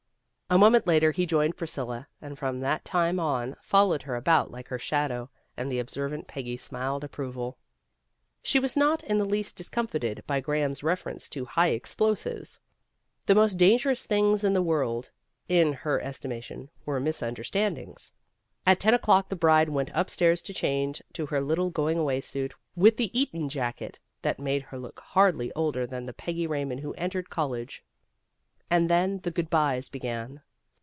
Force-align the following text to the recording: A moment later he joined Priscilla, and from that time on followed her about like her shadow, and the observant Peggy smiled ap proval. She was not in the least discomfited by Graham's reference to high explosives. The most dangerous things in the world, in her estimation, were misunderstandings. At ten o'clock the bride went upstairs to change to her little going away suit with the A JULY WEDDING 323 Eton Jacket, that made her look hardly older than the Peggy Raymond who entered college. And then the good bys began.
A 0.53 0.57
moment 0.57 0.85
later 0.85 1.11
he 1.11 1.25
joined 1.25 1.55
Priscilla, 1.55 2.09
and 2.21 2.37
from 2.37 2.59
that 2.59 2.83
time 2.83 3.21
on 3.21 3.55
followed 3.61 4.01
her 4.03 4.17
about 4.17 4.51
like 4.51 4.67
her 4.67 4.77
shadow, 4.77 5.29
and 5.55 5.71
the 5.71 5.79
observant 5.79 6.27
Peggy 6.27 6.57
smiled 6.57 7.05
ap 7.05 7.13
proval. 7.13 7.55
She 8.43 8.59
was 8.59 8.75
not 8.75 9.01
in 9.05 9.17
the 9.17 9.23
least 9.23 9.55
discomfited 9.55 10.25
by 10.27 10.41
Graham's 10.41 10.83
reference 10.83 11.29
to 11.29 11.45
high 11.45 11.69
explosives. 11.69 12.59
The 13.27 13.33
most 13.35 13.57
dangerous 13.57 14.05
things 14.05 14.43
in 14.43 14.51
the 14.51 14.61
world, 14.61 15.09
in 15.47 15.71
her 15.71 16.01
estimation, 16.01 16.69
were 16.85 16.99
misunderstandings. 16.99 18.11
At 18.67 18.77
ten 18.81 18.93
o'clock 18.93 19.29
the 19.29 19.37
bride 19.37 19.69
went 19.69 19.91
upstairs 19.93 20.41
to 20.41 20.53
change 20.53 21.01
to 21.13 21.27
her 21.27 21.39
little 21.39 21.69
going 21.69 21.97
away 21.97 22.19
suit 22.19 22.53
with 22.75 22.97
the 22.97 23.05
A 23.13 23.13
JULY 23.13 23.21
WEDDING 23.31 23.49
323 23.51 23.69
Eton 23.69 23.71
Jacket, 23.87 23.99
that 24.23 24.43
made 24.43 24.63
her 24.63 24.77
look 24.77 24.99
hardly 24.99 25.53
older 25.53 25.87
than 25.87 26.03
the 26.07 26.11
Peggy 26.13 26.45
Raymond 26.45 26.81
who 26.81 26.93
entered 26.95 27.29
college. 27.29 27.85
And 28.73 28.89
then 28.89 29.17
the 29.23 29.31
good 29.31 29.49
bys 29.49 29.89
began. 29.89 30.43